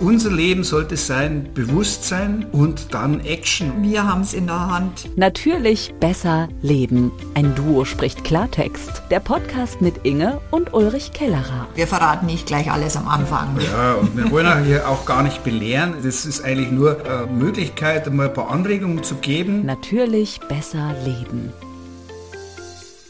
[0.00, 3.82] unser Leben sollte sein Bewusstsein und dann Action.
[3.82, 5.16] Wir haben es in der Hand.
[5.16, 7.12] Natürlich besser leben.
[7.34, 9.02] Ein Duo spricht Klartext.
[9.10, 11.68] Der Podcast mit Inge und Ulrich Kellerer.
[11.74, 13.58] Wir verraten nicht gleich alles am Anfang.
[13.60, 15.94] Ja, und wir wollen hier auch gar nicht belehren.
[16.02, 19.66] Das ist eigentlich nur eine Möglichkeit, mal ein paar Anregungen zu geben.
[19.66, 21.52] Natürlich besser leben.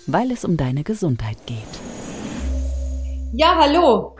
[0.07, 1.57] Weil es um deine Gesundheit geht.
[3.32, 4.16] Ja, hallo.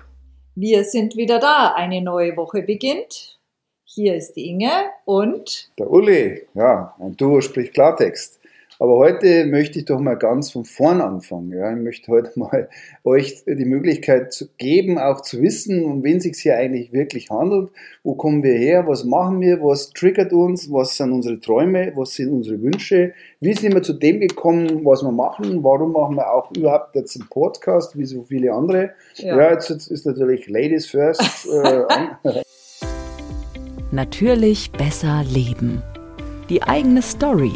[0.55, 1.75] Wir sind wieder da.
[1.75, 3.39] Eine neue Woche beginnt.
[3.84, 6.47] Hier ist die Inge und der Uli.
[6.55, 8.40] Ja, ein Duo spricht Klartext.
[8.80, 11.52] Aber heute möchte ich doch mal ganz von vorn anfangen.
[11.52, 12.71] Ja, ich möchte heute mal
[13.05, 17.69] euch die Möglichkeit geben, auch zu wissen, um wen es sich hier eigentlich wirklich handelt.
[18.02, 18.88] Wo kommen wir her?
[18.88, 19.62] Was machen wir?
[19.62, 20.73] Was triggert uns?
[20.73, 21.93] Was sind unsere Träume?
[21.95, 23.12] Was sind unsere Wünsche?
[23.41, 25.62] Wie sind wir zu dem gekommen, was wir machen?
[25.62, 28.93] Warum machen wir auch überhaupt jetzt einen Podcast, wie so viele andere?
[29.16, 31.21] Ja, ja jetzt, jetzt ist natürlich Ladies first.
[31.51, 32.43] Äh,
[33.91, 35.82] natürlich besser leben.
[36.49, 37.52] Die eigene Story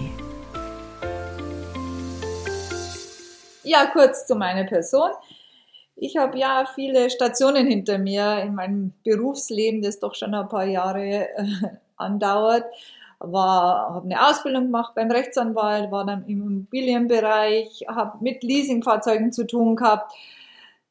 [3.65, 5.11] Ja, kurz zu meiner Person.
[5.97, 10.67] Ich habe ja viele Stationen hinter mir in meinem Berufsleben, das doch schon ein paar
[10.67, 11.47] Jahre äh,
[11.97, 12.65] andauert.
[13.21, 19.47] War, habe eine Ausbildung gemacht beim Rechtsanwalt, war dann im Immobilienbereich, habe mit Leasingfahrzeugen zu
[19.47, 20.13] tun gehabt.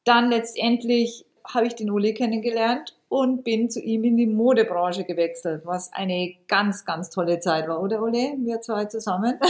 [0.04, 5.62] Dann letztendlich habe ich den Uli kennengelernt und bin zu ihm in die Modebranche gewechselt,
[5.64, 8.34] was eine ganz, ganz tolle Zeit war, oder Uli?
[8.44, 9.34] Wir zwei zusammen.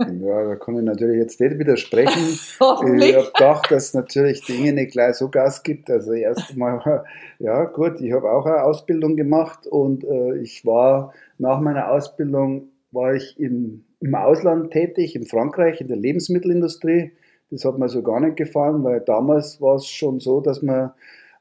[0.00, 2.22] Ja, da kann ich natürlich jetzt nicht widersprechen.
[2.30, 5.90] ich habe gedacht, dass natürlich Dinge nicht gleich so Gas gibt.
[5.90, 7.04] Also erst mal,
[7.40, 12.68] ja gut, ich habe auch eine Ausbildung gemacht und äh, ich war nach meiner Ausbildung
[12.92, 17.10] war ich im, im Ausland tätig, in Frankreich, in der Lebensmittelindustrie.
[17.50, 20.92] Das hat mir so gar nicht gefallen, weil damals war es schon so, dass man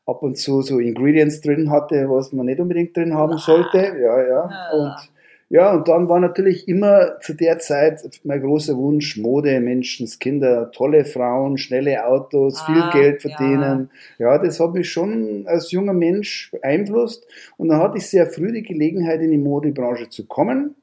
[0.08, 3.78] ab und zu so Ingredients drin hatte, was man nicht unbedingt drin haben sollte.
[3.78, 4.70] Ja, ja.
[4.74, 5.10] Und
[5.50, 11.06] ja, und dann war natürlich immer zu der Zeit mein großer Wunsch, Mode, Menschenskinder, tolle
[11.06, 13.90] Frauen, schnelle Autos, ah, viel Geld verdienen.
[14.18, 14.34] Ja.
[14.34, 17.28] ja, das hat mich schon als junger Mensch beeinflusst.
[17.56, 20.76] Und dann hatte ich sehr früh die Gelegenheit, in die Modebranche zu kommen.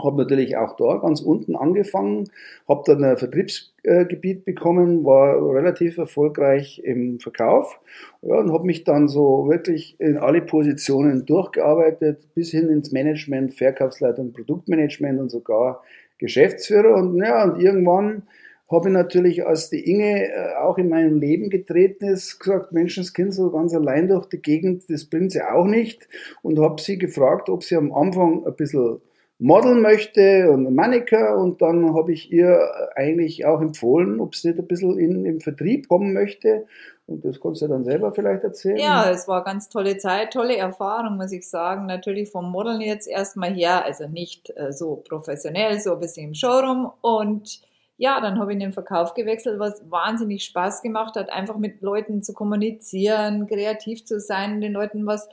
[0.00, 2.30] Habe natürlich auch da ganz unten angefangen,
[2.68, 7.80] habe dann ein Vertriebsgebiet bekommen, war relativ erfolgreich im Verkauf
[8.22, 13.54] ja, und habe mich dann so wirklich in alle Positionen durchgearbeitet, bis hin ins Management,
[13.54, 15.82] Verkaufsleitung, Produktmanagement und sogar
[16.18, 16.94] Geschäftsführer.
[16.94, 18.22] Und ja, und irgendwann
[18.70, 23.32] habe ich natürlich, als die Inge äh, auch in meinem Leben getreten ist, gesagt, Menschenskind
[23.32, 26.06] so ganz allein durch die Gegend, das bringt sie auch nicht.
[26.42, 29.00] Und habe sie gefragt, ob sie am Anfang ein bisschen
[29.38, 32.58] modeln möchte und Maniker und dann habe ich ihr
[32.96, 36.66] eigentlich auch empfohlen, ob sie nicht ein bisschen in, im Vertrieb kommen möchte
[37.06, 38.78] und das kannst du dann selber vielleicht erzählen.
[38.78, 41.86] Ja, es war ganz tolle Zeit, tolle Erfahrung, muss ich sagen.
[41.86, 46.34] Natürlich vom Modeln jetzt erstmal her, also nicht äh, so professionell, so ein bisschen im
[46.34, 47.62] Showroom und
[47.96, 51.82] ja, dann habe ich in den Verkauf gewechselt, was wahnsinnig Spaß gemacht hat, einfach mit
[51.82, 55.28] Leuten zu kommunizieren, kreativ zu sein, den Leuten was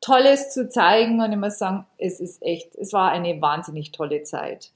[0.00, 4.22] Tolles zu zeigen und ich muss sagen, es ist echt, es war eine wahnsinnig tolle
[4.22, 4.70] Zeit.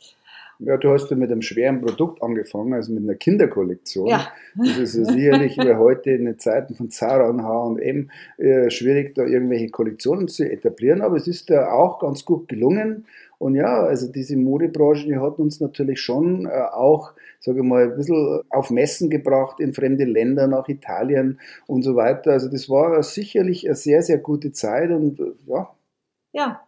[0.65, 4.07] Ja, du hast ja mit einem schweren Produkt angefangen, also mit einer Kinderkollektion.
[4.07, 4.29] Ja.
[4.55, 9.15] Das ist ja sicherlich wie heute in den Zeiten von Zara und H&M äh, schwierig,
[9.15, 13.07] da irgendwelche Kollektionen zu etablieren, aber es ist da auch ganz gut gelungen.
[13.43, 17.91] Und ja, also diese Modebranche, die hat uns natürlich schon äh, auch, sage ich mal,
[17.91, 22.31] ein bisschen auf Messen gebracht in fremde Länder, nach Italien und so weiter.
[22.31, 25.75] Also das war sicherlich eine sehr, sehr gute Zeit und äh, ja.
[26.33, 26.61] Ja,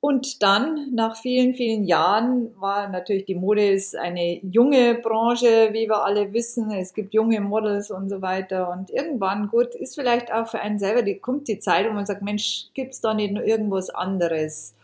[0.00, 5.88] und dann, nach vielen, vielen Jahren, war natürlich die Mode ist eine junge Branche, wie
[5.88, 6.72] wir alle wissen.
[6.72, 8.68] Es gibt junge Models und so weiter.
[8.70, 12.04] Und irgendwann, gut, ist vielleicht auch für einen selber, die kommt die Zeit, wo man
[12.04, 14.74] sagt, Mensch, gibt's da nicht nur irgendwas anderes?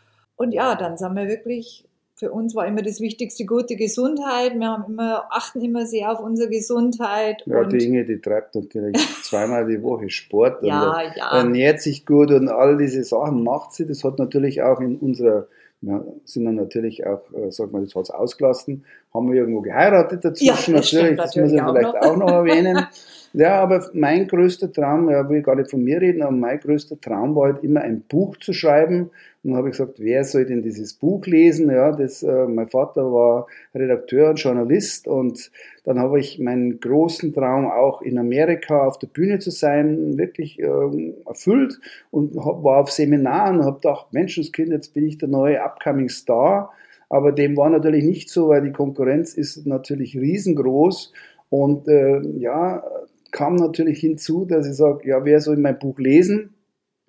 [0.41, 1.85] Und ja, dann sind wir wirklich,
[2.15, 4.59] für uns war immer das Wichtigste gute Gesundheit.
[4.59, 7.43] Wir haben immer, achten immer sehr auf unsere Gesundheit.
[7.45, 11.37] Ja, die Inge, die treibt natürlich zweimal die Woche Sport ja, und ja.
[11.37, 13.87] ernährt sich gut und all diese Sachen macht sie.
[13.87, 15.47] Das hat natürlich auch in unserer
[15.83, 19.63] wir sind dann natürlich auch, äh, sag mal, das hat es ausgelassen, haben wir irgendwo
[19.63, 22.03] geheiratet dazwischen, ja, das natürlich, das muss ich vielleicht noch.
[22.03, 22.87] auch noch erwähnen.
[23.33, 26.59] Ja, aber mein größter Traum, ja, will ich gar nicht von mir reden, aber mein
[26.59, 29.11] größter Traum war halt immer ein Buch zu schreiben.
[29.43, 31.71] Dann habe ich gesagt, wer soll denn dieses Buch lesen?
[31.71, 35.51] Ja, das, äh, mein Vater war Redakteur und Journalist und
[35.85, 40.59] dann habe ich meinen großen Traum auch in Amerika auf der Bühne zu sein, wirklich
[40.59, 45.29] äh, erfüllt und hab, war auf Seminaren und habe gedacht, Menschenskind, jetzt bin ich der
[45.29, 46.71] neue Upcoming Star.
[47.09, 51.13] Aber dem war natürlich nicht so, weil die Konkurrenz ist natürlich riesengroß.
[51.49, 52.85] Und äh, ja,
[53.33, 56.55] kam natürlich hinzu, dass ich sage, ja, wer soll mein Buch lesen?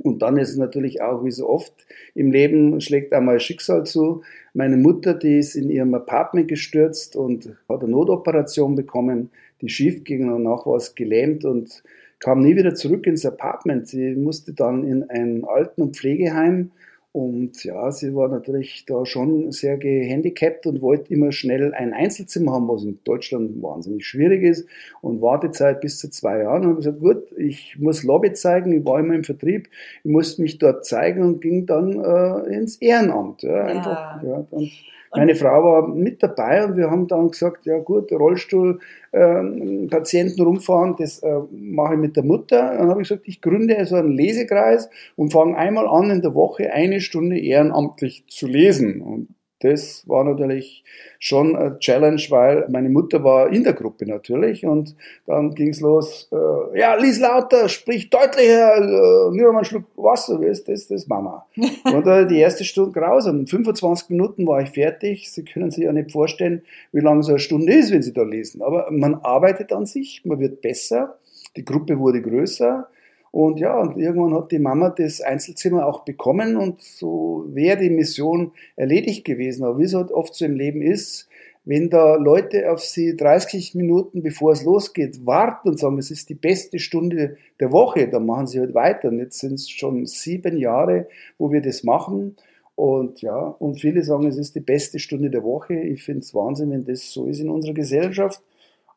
[0.03, 1.74] Und dann ist es natürlich auch, wie so oft
[2.15, 4.24] im Leben, schlägt einmal Schicksal zu.
[4.53, 9.30] Meine Mutter, die ist in ihrem Apartment gestürzt und hat eine Notoperation bekommen,
[9.62, 11.83] die schief ging und danach war es gelähmt und
[12.19, 13.88] kam nie wieder zurück ins Apartment.
[13.88, 16.71] Sie musste dann in ein Alten- und Pflegeheim
[17.13, 22.53] und ja, sie war natürlich da schon sehr gehandicapt und wollte immer schnell ein Einzelzimmer
[22.53, 24.65] haben, was in Deutschland wahnsinnig schwierig ist.
[25.01, 26.61] Und Wartezeit bis zu zwei Jahren.
[26.61, 28.71] Und habe gesagt, gut, ich muss Lobby zeigen.
[28.71, 29.67] Ich war immer im Vertrieb.
[30.05, 33.43] Ich musste mich dort zeigen und ging dann äh, ins Ehrenamt.
[33.43, 34.47] Ja, einfach, ja.
[34.49, 34.71] und
[35.13, 38.79] meine Frau war mit dabei und wir haben dann gesagt, ja gut, Rollstuhl,
[39.11, 42.77] äh, Patienten rumfahren, das äh, mache ich mit der Mutter.
[42.77, 46.33] Dann habe ich gesagt, ich gründe so einen Lesekreis und fange einmal an in der
[46.33, 49.01] Woche eine Stunde ehrenamtlich zu lesen.
[49.01, 49.27] Und
[49.61, 50.83] das war natürlich
[51.19, 54.95] schon eine Challenge, weil meine Mutter war in der Gruppe natürlich und
[55.27, 59.83] dann ging es los, äh, ja, lies lauter, sprich deutlicher, äh, nur mal einen Schluck
[59.95, 61.45] Wasser, das, das Mama.
[61.85, 65.93] und äh, die erste Stunde grausam, 25 Minuten war ich fertig, Sie können sich ja
[65.93, 69.71] nicht vorstellen, wie lange so eine Stunde ist, wenn Sie da lesen, aber man arbeitet
[69.71, 71.17] an sich, man wird besser,
[71.55, 72.87] die Gruppe wurde größer,
[73.31, 77.89] und ja, und irgendwann hat die Mama das Einzelzimmer auch bekommen und so wäre die
[77.89, 79.63] Mission erledigt gewesen.
[79.63, 81.29] Aber wie es halt oft so im Leben ist,
[81.63, 86.29] wenn da Leute auf sie 30 Minuten bevor es losgeht warten und sagen, es ist
[86.29, 89.09] die beste Stunde der Woche, dann machen sie halt weiter.
[89.09, 91.07] Und jetzt sind es schon sieben Jahre,
[91.37, 92.35] wo wir das machen.
[92.75, 95.75] Und ja, und viele sagen, es ist die beste Stunde der Woche.
[95.75, 98.41] Ich finde es Wahnsinn, wenn das so ist in unserer Gesellschaft.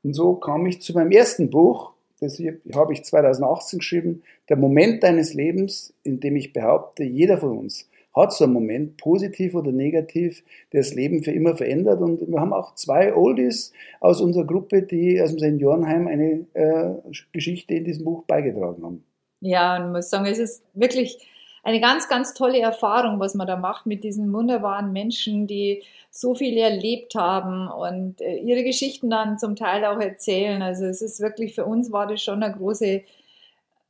[0.02, 2.40] Und so kam ich zu meinem ersten Buch, das
[2.75, 7.88] habe ich 2018 geschrieben, der Moment deines Lebens, in dem ich behaupte, jeder von uns
[8.14, 12.00] hat so einen Moment, positiv oder negativ, der das Leben für immer verändert.
[12.00, 16.94] Und wir haben auch zwei Oldies aus unserer Gruppe, die aus dem Seniorenheim eine äh,
[17.32, 19.05] Geschichte in diesem Buch beigetragen haben.
[19.40, 21.28] Ja, und ich muss sagen, es ist wirklich
[21.64, 26.34] eine ganz, ganz tolle Erfahrung, was man da macht mit diesen wunderbaren Menschen, die so
[26.34, 30.62] viel erlebt haben und äh, ihre Geschichten dann zum Teil auch erzählen.
[30.62, 33.02] Also es ist wirklich für uns war das schon eine große,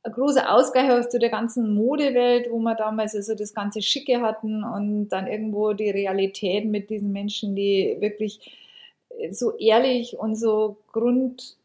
[0.03, 4.63] ein großer Ausgleich aus der ganzen Modewelt, wo wir damals also das ganze Schicke hatten
[4.63, 8.57] und dann irgendwo die Realität mit diesen Menschen, die wirklich
[9.31, 11.57] so ehrlich und so grund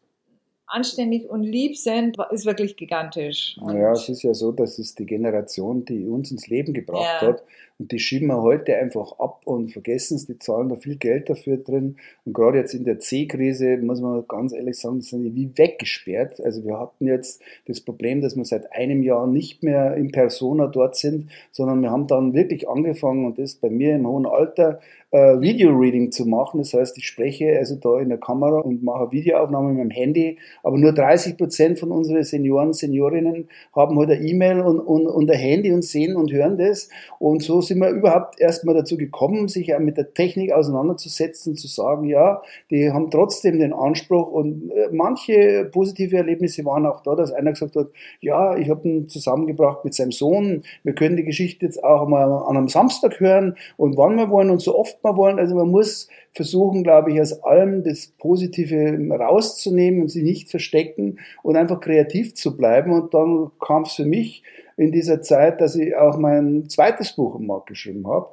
[0.71, 3.57] anständig und lieb sind, ist wirklich gigantisch.
[3.61, 7.23] Und ja, es ist ja so, dass es die Generation, die uns ins Leben gebracht
[7.23, 7.29] ja.
[7.29, 7.43] hat,
[7.81, 11.31] und die schieben wir heute einfach ab und vergessen es, die zahlen da viel Geld
[11.31, 11.97] dafür drin.
[12.27, 16.43] Und gerade jetzt in der C-Krise, muss man ganz ehrlich sagen, die sind wie weggesperrt.
[16.43, 20.67] Also wir hatten jetzt das Problem, dass wir seit einem Jahr nicht mehr in Persona
[20.67, 24.81] dort sind, sondern wir haben dann wirklich angefangen, und das bei mir im hohen Alter,
[25.11, 26.59] äh, Video-Reading zu machen.
[26.59, 30.39] Das heißt, ich spreche also da in der Kamera und mache Videoaufnahmen mit dem Handy,
[30.63, 35.39] aber nur 30 Prozent von unseren Senioren, Seniorinnen haben halt E-Mail und, und, und ein
[35.39, 36.89] Handy und sehen und hören das.
[37.19, 42.05] Und so sind wir überhaupt erstmal dazu gekommen, sich mit der Technik auseinanderzusetzen zu sagen,
[42.05, 47.33] ja, die haben trotzdem den Anspruch und äh, manche positive Erlebnisse waren auch da, dass
[47.33, 47.89] einer gesagt hat,
[48.21, 52.33] ja, ich habe ihn zusammengebracht mit seinem Sohn, wir können die Geschichte jetzt auch mal
[52.33, 55.39] an einem Samstag hören und wann wir wollen und so oft wir wollen.
[55.39, 61.19] Also man muss versuchen, glaube ich, aus allem das Positive rauszunehmen und sie nicht verstecken
[61.43, 62.93] und einfach kreativ zu bleiben.
[62.93, 64.43] Und dann kam es für mich
[64.77, 68.29] in dieser Zeit, dass ich auch mein zweites Buch am Markt geschrieben habe.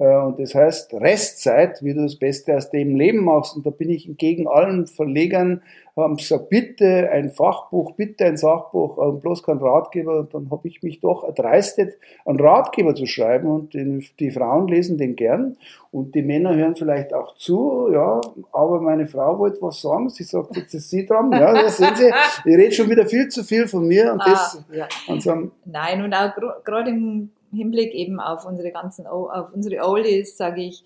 [0.00, 3.54] Äh, und das heißt Restzeit, wie du das Beste aus dem Leben machst.
[3.54, 5.62] Und da bin ich entgegen allen Verlegern
[5.96, 10.20] haben gesagt, bitte ein Fachbuch, bitte ein Sachbuch, also bloß kein Ratgeber.
[10.20, 13.48] Und dann habe ich mich doch erdreistet, einen Ratgeber zu schreiben.
[13.48, 15.56] Und die Frauen lesen den gern.
[15.90, 18.20] Und die Männer hören vielleicht auch zu, ja,
[18.52, 21.96] aber meine Frau wollte was sagen, sie sagt, jetzt ist sie dran, ja, das sehen
[21.96, 22.08] Sie,
[22.44, 24.12] ich rede schon wieder viel zu viel von mir.
[24.12, 24.88] Und ah, das ja.
[25.08, 25.50] und so.
[25.64, 26.32] Nein, und auch
[26.64, 30.84] gerade im Hinblick eben auf unsere ganzen, auf unsere Oldies, sage ich,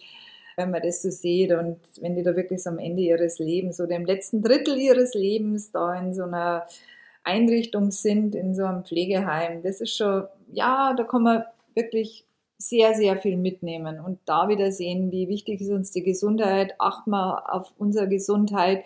[0.57, 3.81] wenn man das so sieht und wenn die da wirklich so am Ende ihres Lebens
[3.81, 6.67] oder im letzten Drittel ihres Lebens da in so einer
[7.25, 11.45] Einrichtung sind, in so einem Pflegeheim, das ist schon, ja, da kann man
[11.75, 12.25] wirklich
[12.59, 17.11] sehr, sehr viel mitnehmen und da wieder sehen, wie wichtig ist uns die Gesundheit, achten
[17.11, 18.85] wir auf unsere Gesundheit.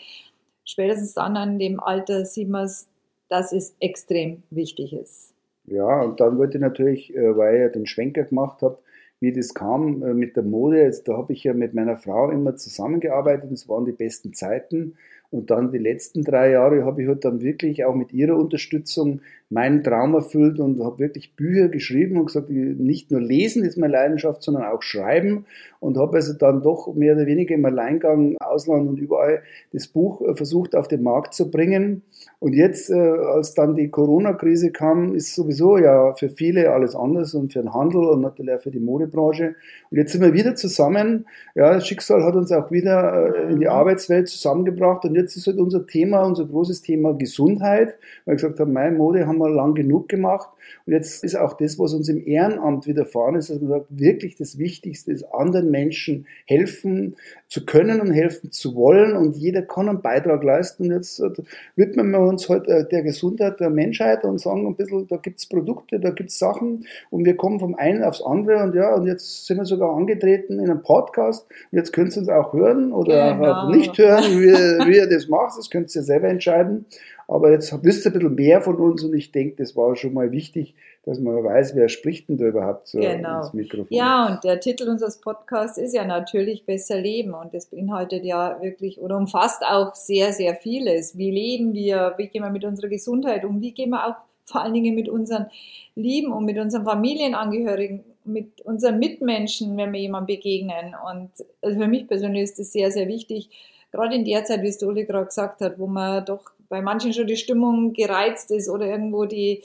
[0.64, 2.88] Spätestens dann an dem Alter sieht man es,
[3.28, 5.34] dass es extrem wichtig ist.
[5.70, 8.78] Ja, und dann wollte ich natürlich, äh, weil ich ja den Schwenker gemacht habe,
[9.20, 10.82] wie das kam äh, mit der Mode.
[10.82, 14.94] Jetzt, da habe ich ja mit meiner Frau immer zusammengearbeitet, das waren die besten Zeiten.
[15.30, 19.20] Und dann die letzten drei Jahre habe ich halt dann wirklich auch mit ihrer Unterstützung
[19.50, 23.94] meinen Traum erfüllt und habe wirklich Bücher geschrieben und gesagt, nicht nur lesen ist meine
[23.94, 25.46] Leidenschaft, sondern auch schreiben
[25.80, 30.20] und habe also dann doch mehr oder weniger im Alleingang, Ausland und überall das Buch
[30.22, 32.02] äh, versucht auf den Markt zu bringen.
[32.40, 37.34] Und jetzt, äh, als dann die Corona-Krise kam, ist sowieso ja für viele alles anders
[37.34, 39.54] und für den Handel und natürlich auch für die Modebranche.
[39.90, 41.26] Und jetzt sind wir wieder zusammen.
[41.54, 43.72] Ja, das Schicksal hat uns auch wieder äh, in die mhm.
[43.72, 48.60] Arbeitswelt zusammengebracht und jetzt ist halt unser Thema, unser großes Thema Gesundheit, weil wir gesagt
[48.60, 50.48] haben, meine Mode haben wir lang genug gemacht
[50.86, 54.36] und jetzt ist auch das, was uns im Ehrenamt widerfahren ist, dass man sagt, wirklich
[54.36, 57.16] das Wichtigste ist, anderen Menschen helfen
[57.48, 60.84] zu können und helfen zu wollen und jeder kann einen Beitrag leisten.
[60.84, 61.30] Und jetzt äh,
[61.76, 65.46] widmen wir uns heute halt, der Gesundheit der Menschheit und sagen ein bisschen, da gibt's
[65.46, 69.46] Produkte, da gibt's Sachen und wir kommen vom einen aufs andere und ja, und jetzt
[69.46, 73.34] sind wir sogar angetreten in einem Podcast und jetzt könnt ihr uns auch hören oder
[73.34, 73.70] genau.
[73.70, 76.86] nicht hören, wie, wie ihr das macht, das könnt ihr selber entscheiden.
[77.30, 80.14] Aber jetzt wisst ihr ein bisschen mehr von uns und ich denke, das war schon
[80.14, 83.40] mal wichtig, dass man weiß, wer spricht denn da überhaupt so genau.
[83.40, 83.86] ins Mikrofon.
[83.90, 88.58] Ja, und der Titel unseres Podcasts ist ja natürlich Besser Leben und das beinhaltet ja
[88.62, 91.18] wirklich oder umfasst auch sehr, sehr vieles.
[91.18, 92.14] Wie leben wir?
[92.16, 93.60] Wie gehen wir mit unserer Gesundheit um?
[93.60, 94.16] Wie gehen wir auch
[94.46, 95.46] vor allen Dingen mit unseren
[95.94, 100.94] Lieben und mit unseren Familienangehörigen, mit unseren Mitmenschen, wenn wir jemandem begegnen.
[101.06, 101.30] Und
[101.60, 103.50] also für mich persönlich ist das sehr, sehr wichtig,
[103.92, 106.82] gerade in der Zeit, wie es der Uli gerade gesagt hat, wo man doch bei
[106.82, 109.62] manchen schon die Stimmung gereizt ist oder irgendwo die,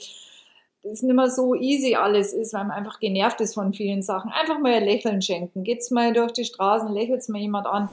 [0.82, 4.30] das nicht mehr so easy alles ist, weil man einfach genervt ist von vielen Sachen.
[4.32, 5.64] Einfach mal ein Lächeln schenken.
[5.64, 7.88] Geht's mal durch die Straßen, lächelt's mal jemand an.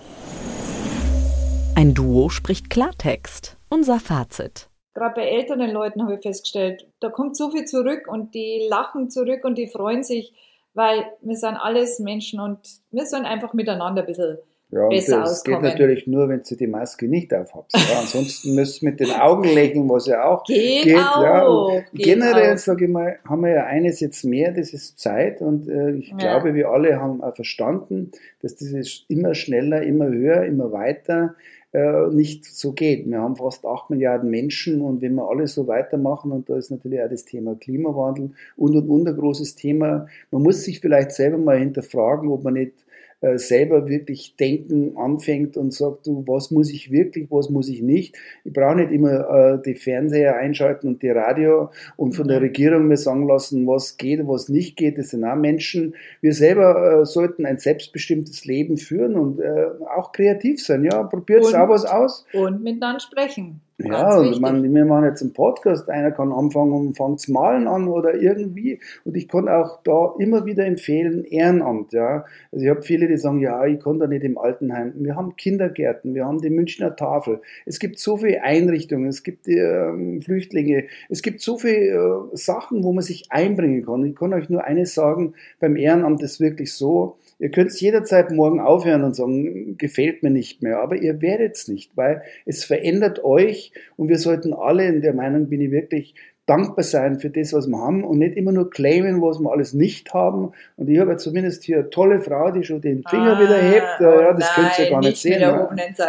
[1.75, 3.57] Ein Duo spricht Klartext.
[3.69, 4.69] Unser Fazit.
[4.93, 9.09] Gerade bei älteren Leuten habe ich festgestellt, da kommt so viel zurück und die lachen
[9.09, 10.33] zurück und die freuen sich,
[10.73, 12.59] weil wir sind alles Menschen und
[12.91, 14.37] wir sollen einfach miteinander ein bisschen
[14.71, 15.61] ja, besser das auskommen.
[15.61, 17.75] geht natürlich nur, wenn du die Maske nicht aufhabst.
[17.75, 17.99] Ja.
[17.99, 20.83] Ansonsten müsst du mit den Augen lächeln, was ja auch geht.
[20.83, 21.45] geht ja.
[21.45, 25.41] Und generell, sage ich mal, haben wir ja eines jetzt mehr, das ist Zeit.
[25.41, 26.17] Und äh, ich ja.
[26.17, 28.11] glaube, wir alle haben auch verstanden,
[28.41, 31.35] dass dieses immer schneller, immer höher, immer weiter
[31.73, 33.09] äh, nicht so geht.
[33.09, 36.69] Wir haben fast acht Milliarden Menschen und wenn wir alle so weitermachen, und da ist
[36.69, 41.11] natürlich auch das Thema Klimawandel und und und ein großes Thema, man muss sich vielleicht
[41.11, 42.73] selber mal hinterfragen, ob man nicht
[43.21, 47.81] äh, selber wirklich denken anfängt und sagt, du, was muss ich wirklich, was muss ich
[47.81, 48.15] nicht.
[48.43, 52.45] Ich brauche nicht immer äh, die Fernseher einschalten und die Radio und von der mhm.
[52.45, 54.97] Regierung mir sagen lassen, was geht, was nicht geht.
[54.97, 55.93] Das sind auch Menschen.
[56.21, 60.83] Wir selber äh, sollten ein selbstbestimmtes Leben führen und äh, auch kreativ sein.
[60.83, 62.25] Ja, probiert auch was aus.
[62.33, 63.61] Und miteinander sprechen.
[63.85, 67.87] Ja, und man, wir machen jetzt einen Podcast, einer kann anfangen und fängt malen an
[67.87, 68.79] oder irgendwie.
[69.05, 72.25] Und ich kann auch da immer wieder empfehlen, Ehrenamt, ja.
[72.51, 74.93] Also ich habe viele, die sagen, ja, ich kann da nicht im Altenheim.
[74.95, 77.41] Wir haben Kindergärten, wir haben die Münchner Tafel.
[77.65, 82.35] Es gibt so viele Einrichtungen, es gibt die, ähm, Flüchtlinge, es gibt so viele äh,
[82.37, 84.05] Sachen, wo man sich einbringen kann.
[84.05, 88.59] Ich kann euch nur eines sagen, beim Ehrenamt ist wirklich so, Ihr könnt jederzeit morgen
[88.59, 93.23] aufhören und sagen, gefällt mir nicht mehr, aber ihr werdet es nicht, weil es verändert
[93.23, 96.13] euch und wir sollten alle, in der Meinung bin ich wirklich,
[96.45, 99.73] dankbar sein für das, was wir haben und nicht immer nur claimen, was wir alles
[99.73, 100.51] nicht haben.
[100.75, 103.57] Und ich habe ja zumindest hier eine tolle Frau, die schon den Finger ah, wieder
[103.57, 103.99] hebt.
[103.99, 105.41] Ja, das nein, könnt ihr gar nicht, nicht sehen.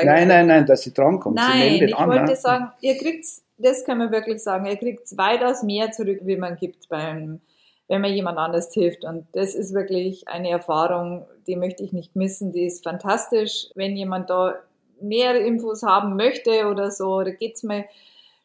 [0.04, 1.36] Nein, nein, nein, dass sie drankommt.
[1.36, 2.36] Nein, ich an, wollte ne?
[2.36, 3.24] sagen, ihr kriegt,
[3.58, 7.40] das kann man wirklich sagen, ihr kriegt weitaus mehr zurück, wie man gibt beim
[7.88, 9.04] wenn man jemand anders hilft.
[9.04, 12.52] Und das ist wirklich eine Erfahrung, die möchte ich nicht missen.
[12.52, 13.68] Die ist fantastisch.
[13.74, 14.54] Wenn jemand da
[15.00, 17.84] nähere Infos haben möchte oder so, oder geht's mir,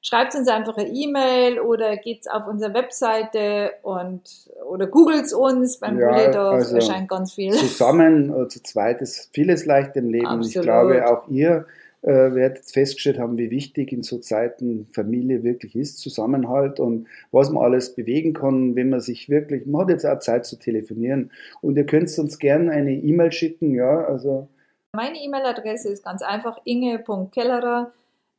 [0.01, 4.21] schreibt uns einfach eine E-Mail oder geht's auf unsere Webseite und
[4.65, 7.53] oder googelt uns beim ja, Bulledorf, also erscheint ganz viel.
[7.53, 10.27] Zusammen, äh, zu zweit ist vieles leicht im Leben.
[10.27, 10.55] Absolut.
[10.55, 11.65] Ich glaube, auch ihr
[12.03, 17.49] äh, werdet festgestellt haben, wie wichtig in so Zeiten Familie wirklich ist, Zusammenhalt und was
[17.49, 21.31] man alles bewegen kann, wenn man sich wirklich, man hat jetzt auch Zeit zu telefonieren
[21.61, 24.47] und ihr könnt uns gerne eine E-Mail schicken, ja, also.
[24.93, 26.59] Meine E-Mail-Adresse ist ganz einfach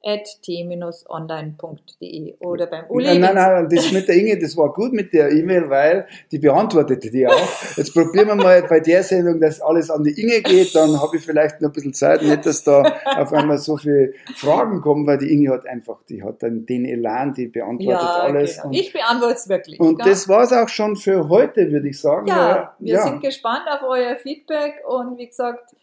[0.03, 3.07] inge.kellerer t-online.de oder beim Uli.
[3.07, 6.39] Nein, nein, nein, das mit der Inge, das war gut mit der E-Mail, weil die
[6.39, 7.49] beantwortete die auch.
[7.77, 11.17] Jetzt probieren wir mal bei der Sendung, dass alles an die Inge geht, dann habe
[11.17, 12.83] ich vielleicht noch ein bisschen Zeit, nicht, dass da
[13.17, 16.85] auf einmal so viele Fragen kommen, weil die Inge hat einfach, die hat dann den
[16.85, 18.57] Elan, die beantwortet ja, alles.
[18.57, 18.69] Genau.
[18.69, 19.81] Und, ich beantworte es wirklich.
[19.81, 20.09] Und gell?
[20.09, 22.29] das war es auch schon für heute, würde ich sagen.
[22.29, 23.03] Ja, wir ja.
[23.03, 25.75] sind gespannt auf euer Feedback und wie gesagt,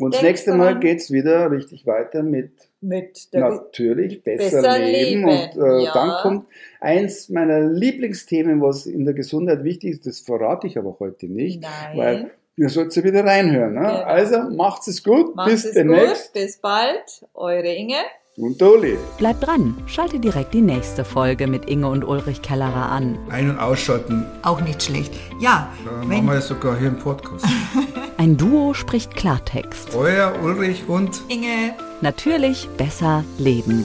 [0.00, 5.26] und das nächste Mal geht es wieder richtig weiter mit, mit natürlich besser, besser leben.
[5.26, 5.28] leben.
[5.28, 5.92] Und äh, ja.
[5.92, 6.46] dann kommt
[6.80, 11.62] eins meiner Lieblingsthemen, was in der Gesundheit wichtig ist, das verrate ich aber heute nicht,
[11.62, 11.96] Nein.
[11.96, 13.74] weil ihr sollt ja wieder reinhören.
[13.74, 13.80] Ne?
[13.80, 14.02] Genau.
[14.02, 16.32] Also macht's es gut, macht's bis es demnächst.
[16.32, 16.42] Gut.
[16.42, 17.96] Bis bald, eure Inge
[18.36, 18.96] Und Doli.
[19.18, 23.18] Bleibt dran, schalte direkt die nächste Folge mit Inge und Ulrich Kellerer an.
[23.28, 24.24] Ein- und ausschalten.
[24.42, 25.12] Auch nicht schlecht.
[25.40, 25.72] Ja.
[25.84, 27.44] Da machen wir sogar hier einen Podcast.
[28.18, 29.94] Ein Duo spricht Klartext.
[29.94, 31.74] Euer Ulrich und Inge.
[32.00, 33.84] Natürlich besser leben.